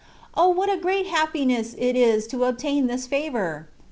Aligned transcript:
O! 0.33 0.49
what 0.49 0.67
a 0.67 0.77
great 0.77 1.05
happiness 1.05 1.75
it 1.77 1.95
is 1.95 2.25
to 2.29 2.45
obtain 2.45 2.87
this 2.87 3.05
favour 3.05 3.67